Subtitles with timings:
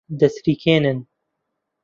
[0.19, 0.97] دەچریکێنن